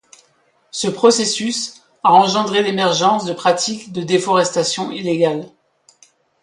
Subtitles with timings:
[0.71, 5.45] Ce processus a engendré l’émergence de pratiques de déforestation illégale.